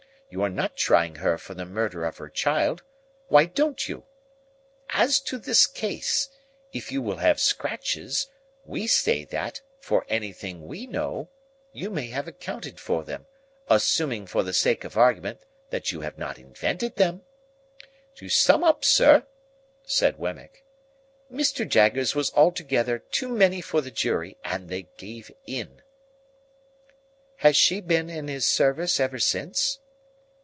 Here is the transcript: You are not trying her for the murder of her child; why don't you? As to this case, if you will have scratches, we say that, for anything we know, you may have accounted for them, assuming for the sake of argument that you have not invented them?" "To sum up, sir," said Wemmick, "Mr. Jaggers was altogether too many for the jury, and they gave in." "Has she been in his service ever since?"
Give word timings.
You 0.33 0.41
are 0.43 0.49
not 0.49 0.77
trying 0.77 1.15
her 1.15 1.37
for 1.37 1.55
the 1.55 1.65
murder 1.65 2.05
of 2.05 2.15
her 2.15 2.29
child; 2.29 2.83
why 3.27 3.43
don't 3.43 3.89
you? 3.89 4.05
As 4.91 5.19
to 5.19 5.37
this 5.37 5.67
case, 5.67 6.29
if 6.71 6.89
you 6.89 7.01
will 7.01 7.17
have 7.17 7.37
scratches, 7.37 8.27
we 8.63 8.87
say 8.87 9.25
that, 9.25 9.59
for 9.81 10.05
anything 10.07 10.65
we 10.67 10.87
know, 10.87 11.27
you 11.73 11.89
may 11.89 12.07
have 12.11 12.29
accounted 12.29 12.79
for 12.79 13.03
them, 13.03 13.25
assuming 13.67 14.25
for 14.25 14.41
the 14.41 14.53
sake 14.53 14.85
of 14.85 14.95
argument 14.95 15.41
that 15.69 15.91
you 15.91 15.99
have 15.99 16.17
not 16.17 16.39
invented 16.39 16.95
them?" 16.95 17.23
"To 18.15 18.29
sum 18.29 18.63
up, 18.63 18.85
sir," 18.85 19.25
said 19.83 20.17
Wemmick, 20.17 20.63
"Mr. 21.29 21.67
Jaggers 21.67 22.15
was 22.15 22.31
altogether 22.35 22.99
too 22.99 23.27
many 23.27 23.59
for 23.59 23.81
the 23.81 23.91
jury, 23.91 24.37
and 24.45 24.69
they 24.69 24.83
gave 24.95 25.29
in." 25.45 25.81
"Has 27.39 27.57
she 27.57 27.81
been 27.81 28.09
in 28.09 28.29
his 28.29 28.45
service 28.45 28.97
ever 28.97 29.19
since?" 29.19 29.79